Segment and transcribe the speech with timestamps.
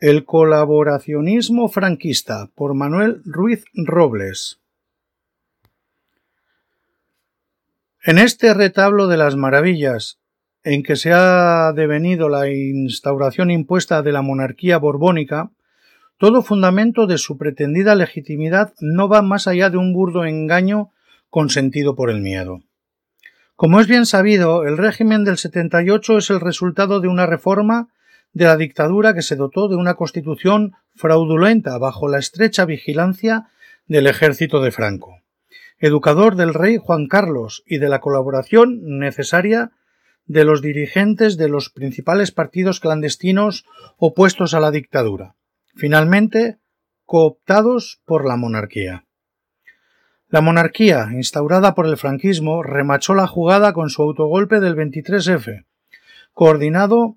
[0.00, 4.60] El colaboracionismo franquista por Manuel Ruiz Robles.
[8.04, 10.20] En este retablo de las maravillas,
[10.62, 15.50] en que se ha devenido la instauración impuesta de la monarquía borbónica,
[16.16, 20.92] todo fundamento de su pretendida legitimidad no va más allá de un burdo engaño
[21.28, 22.60] consentido por el miedo.
[23.56, 27.88] Como es bien sabido, el régimen del 78 es el resultado de una reforma
[28.32, 33.50] de la dictadura que se dotó de una constitución fraudulenta bajo la estrecha vigilancia
[33.86, 35.20] del ejército de Franco,
[35.78, 39.72] educador del rey Juan Carlos y de la colaboración necesaria
[40.26, 43.64] de los dirigentes de los principales partidos clandestinos
[43.96, 45.34] opuestos a la dictadura,
[45.74, 46.58] finalmente
[47.06, 49.06] cooptados por la monarquía.
[50.28, 55.64] La monarquía, instaurada por el franquismo, remachó la jugada con su autogolpe del 23F,
[56.34, 57.16] coordinado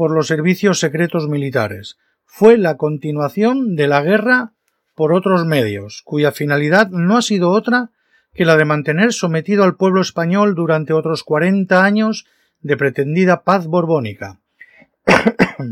[0.00, 1.98] por los servicios secretos militares.
[2.24, 4.54] Fue la continuación de la guerra
[4.94, 7.90] por otros medios, cuya finalidad no ha sido otra
[8.32, 12.24] que la de mantener sometido al pueblo español durante otros 40 años
[12.62, 14.40] de pretendida paz borbónica.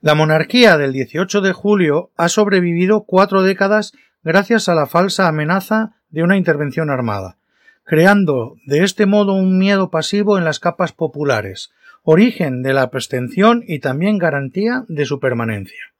[0.00, 5.96] la monarquía del 18 de julio ha sobrevivido cuatro décadas gracias a la falsa amenaza
[6.10, 7.38] de una intervención armada,
[7.82, 11.72] creando de este modo un miedo pasivo en las capas populares,
[12.02, 15.92] origen de la abstención y también garantía de su permanencia.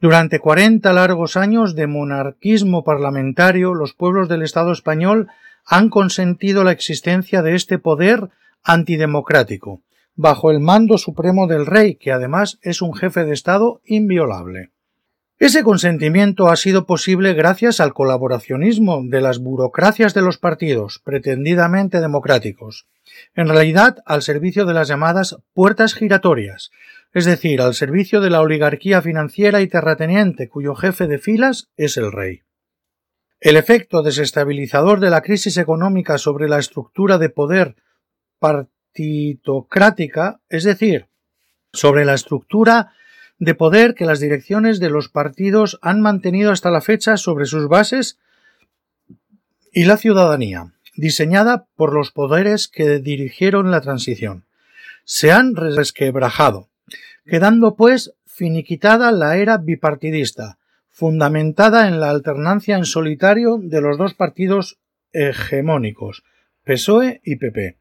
[0.00, 5.28] Durante cuarenta largos años de monarquismo parlamentario, los pueblos del Estado español
[5.66, 8.30] han consentido la existencia de este poder
[8.62, 9.82] antidemocrático,
[10.14, 14.70] bajo el mando supremo del rey, que además es un jefe de Estado inviolable.
[15.40, 22.02] Ese consentimiento ha sido posible gracias al colaboracionismo de las burocracias de los partidos, pretendidamente
[22.02, 22.86] democráticos,
[23.34, 26.70] en realidad al servicio de las llamadas puertas giratorias,
[27.14, 31.96] es decir, al servicio de la oligarquía financiera y terrateniente cuyo jefe de filas es
[31.96, 32.42] el rey.
[33.40, 37.76] El efecto desestabilizador de la crisis económica sobre la estructura de poder
[38.40, 41.06] partitocrática, es decir,
[41.72, 42.92] sobre la estructura
[43.40, 47.66] de poder que las direcciones de los partidos han mantenido hasta la fecha sobre sus
[47.68, 48.18] bases
[49.72, 54.44] y la ciudadanía diseñada por los poderes que dirigieron la transición.
[55.04, 56.68] Se han resquebrajado,
[57.24, 60.58] quedando pues finiquitada la era bipartidista,
[60.90, 64.78] fundamentada en la alternancia en solitario de los dos partidos
[65.12, 66.24] hegemónicos,
[66.64, 67.79] PSOE y PP.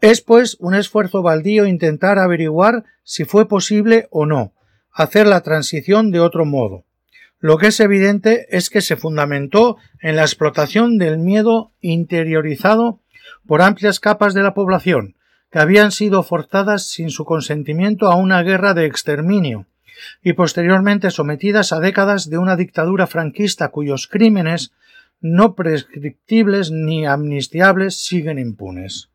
[0.00, 4.52] Es pues un esfuerzo baldío intentar averiguar si fue posible o no
[4.92, 6.86] hacer la transición de otro modo,
[7.38, 13.00] lo que es evidente es que se fundamentó en la explotación del miedo interiorizado
[13.46, 15.16] por amplias capas de la población,
[15.50, 19.66] que habían sido forzadas sin su consentimiento a una guerra de exterminio,
[20.22, 24.72] y posteriormente sometidas a décadas de una dictadura franquista cuyos crímenes
[25.20, 29.10] no prescriptibles ni amnistiables siguen impunes.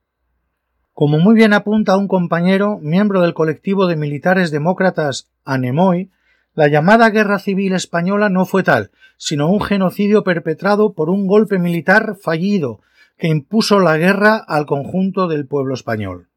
[0.93, 6.11] Como muy bien apunta un compañero, miembro del colectivo de militares demócratas Anemoy,
[6.53, 11.59] la llamada Guerra Civil Española no fue tal, sino un genocidio perpetrado por un golpe
[11.59, 12.81] militar fallido
[13.17, 16.27] que impuso la guerra al conjunto del pueblo español.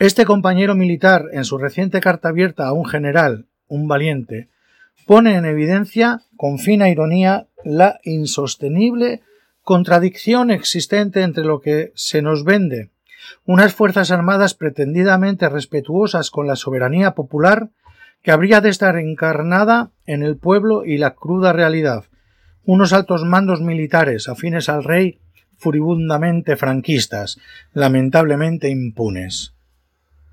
[0.00, 4.48] Este compañero militar, en su reciente carta abierta a un general, un valiente,
[5.06, 9.22] pone en evidencia, con fina ironía, la insostenible
[9.62, 12.90] contradicción existente entre lo que se nos vende,
[13.44, 17.70] unas Fuerzas Armadas pretendidamente respetuosas con la soberanía popular,
[18.22, 22.04] que habría de estar encarnada en el pueblo y la cruda realidad,
[22.64, 25.20] unos altos mandos militares afines al rey
[25.56, 27.38] furibundamente franquistas,
[27.72, 29.54] lamentablemente impunes.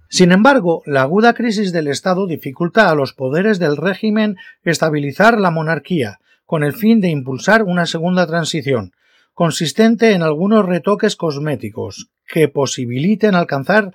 [0.10, 5.52] Sin embargo, la aguda crisis del Estado dificulta a los poderes del régimen estabilizar la
[5.52, 8.92] monarquía, con el fin de impulsar una segunda transición,
[9.34, 13.92] consistente en algunos retoques cosméticos, que posibiliten alcanzar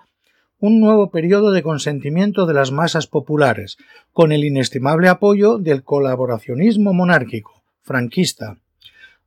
[0.58, 3.76] un nuevo periodo de consentimiento de las masas populares,
[4.12, 8.56] con el inestimable apoyo del colaboracionismo monárquico, franquista,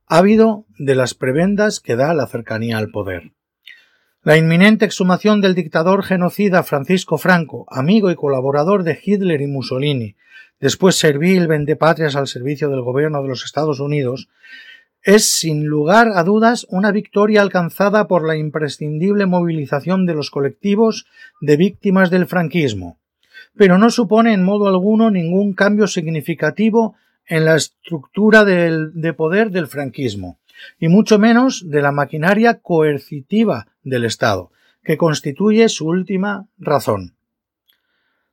[0.08, 3.32] ávido de las prebendas que da la cercanía al poder.
[4.24, 10.16] La inminente exhumación del dictador genocida Francisco Franco, amigo y colaborador de Hitler y Mussolini,
[10.60, 14.28] después servil vendepatrias al servicio del gobierno de los Estados Unidos,
[15.04, 21.06] es sin lugar a dudas una victoria alcanzada por la imprescindible movilización de los colectivos
[21.42, 23.00] de víctimas del franquismo,
[23.56, 29.68] pero no supone en modo alguno ningún cambio significativo en la estructura de poder del
[29.68, 30.40] franquismo,
[30.80, 34.52] y mucho menos de la maquinaria coercitiva del Estado,
[34.84, 37.16] que constituye su última razón.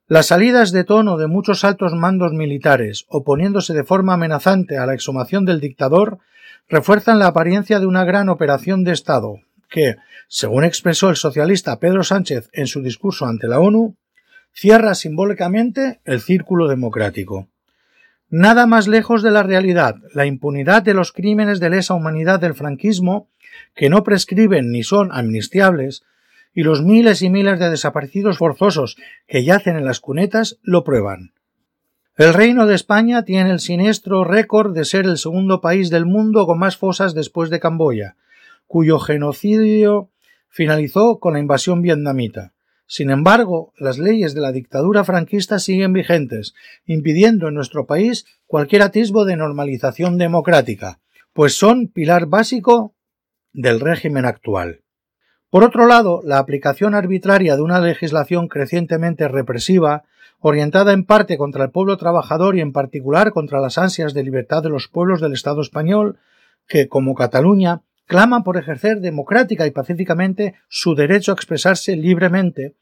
[0.08, 4.94] Las salidas de tono de muchos altos mandos militares, oponiéndose de forma amenazante a la
[4.94, 6.18] exhumación del dictador,
[6.68, 9.96] refuerzan la apariencia de una gran operación de Estado, que,
[10.28, 13.96] según expresó el socialista Pedro Sánchez en su discurso ante la ONU,
[14.52, 17.48] cierra simbólicamente el círculo democrático.
[18.30, 22.54] Nada más lejos de la realidad, la impunidad de los crímenes de lesa humanidad del
[22.54, 23.28] franquismo,
[23.74, 26.04] que no prescriben ni son amnistiables,
[26.56, 28.96] y los miles y miles de desaparecidos forzosos
[29.28, 31.34] que yacen en las cunetas lo prueban.
[32.16, 36.46] El Reino de España tiene el siniestro récord de ser el segundo país del mundo
[36.46, 38.16] con más fosas después de Camboya,
[38.66, 40.08] cuyo genocidio
[40.48, 42.54] finalizó con la invasión vietnamita.
[42.86, 46.54] Sin embargo, las leyes de la dictadura franquista siguen vigentes,
[46.86, 51.00] impidiendo en nuestro país cualquier atisbo de normalización democrática,
[51.34, 52.94] pues son pilar básico
[53.52, 54.85] del régimen actual.
[55.56, 60.04] Por otro lado, la aplicación arbitraria de una legislación crecientemente represiva,
[60.38, 64.62] orientada en parte contra el pueblo trabajador y en particular contra las ansias de libertad
[64.62, 66.18] de los pueblos del Estado español,
[66.68, 72.74] que, como Cataluña, claman por ejercer democrática y pacíficamente su derecho a expresarse libremente,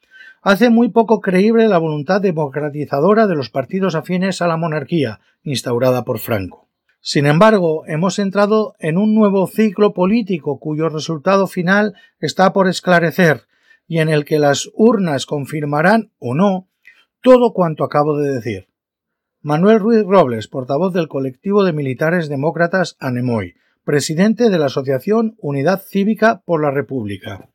[0.43, 6.05] hace muy poco creíble la voluntad democratizadora de los partidos afines a la monarquía instaurada
[6.05, 6.67] por Franco.
[7.07, 13.43] Sin embargo, hemos entrado en un nuevo ciclo político cuyo resultado final está por esclarecer
[13.87, 16.67] y en el que las urnas confirmarán o no
[17.21, 18.69] todo cuanto acabo de decir.
[19.43, 23.53] Manuel Ruiz Robles, portavoz del colectivo de militares demócratas ANEMOI,
[23.85, 27.51] presidente de la Asociación Unidad Cívica por la República.